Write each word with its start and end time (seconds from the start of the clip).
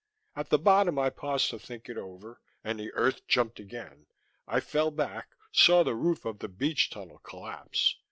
At 0.35 0.49
the 0.49 0.57
bottom 0.57 0.97
I 0.97 1.11
paused 1.11 1.51
to 1.51 1.59
think 1.59 1.87
it 1.87 1.95
over, 1.95 2.41
and 2.63 2.79
the 2.79 2.91
earth 2.93 3.27
jumped 3.27 3.59
again. 3.59 4.07
I 4.47 4.59
fell 4.59 4.89
back, 4.89 5.35
saw 5.51 5.83
the 5.83 5.93
roof 5.93 6.25
of 6.25 6.39
the 6.39 6.47
beach 6.49 6.89
tunnel 6.89 7.19
collapse. 7.19 7.97